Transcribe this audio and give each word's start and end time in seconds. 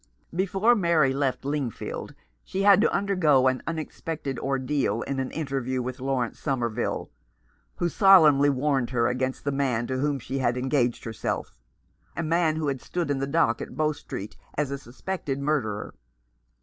Before 0.35 0.73
Mary 0.73 1.13
left 1.13 1.45
Lingfield 1.45 2.15
she 2.43 2.63
had 2.63 2.81
to 2.81 2.91
undergo 2.91 3.45
an 3.47 3.61
unexpected 3.67 4.39
ordeal 4.39 5.03
in 5.03 5.19
an 5.19 5.29
interview 5.29 5.79
with 5.83 5.99
Laurence 5.99 6.39
Somerville, 6.39 7.11
who 7.75 7.87
solemnly 7.87 8.49
warned 8.49 8.89
her 8.89 9.05
against 9.05 9.43
the 9.43 9.51
man 9.51 9.85
to 9.85 9.99
whom 9.99 10.17
she 10.17 10.39
had 10.39 10.57
engaged 10.57 11.03
herself— 11.03 11.55
a 12.17 12.23
man 12.23 12.55
who 12.55 12.67
had 12.67 12.81
stood 12.81 13.11
in 13.11 13.19
the 13.19 13.27
dock 13.27 13.61
at 13.61 13.77
Bow 13.77 13.91
Street 13.91 14.35
as 14.55 14.71
a 14.71 14.79
suspected 14.79 15.39
murderer. 15.39 15.93